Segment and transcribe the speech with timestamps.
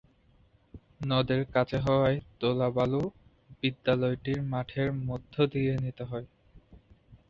[1.01, 3.03] নদের কাছে হওয়ায় তোলা বালু
[3.59, 6.27] বিদ্যালয়টির মাঠের মধ্য দিয়ে নিতে হয়।